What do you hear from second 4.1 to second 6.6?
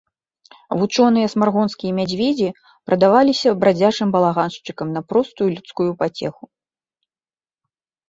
балаганшчыкам на простую людскую пацеху.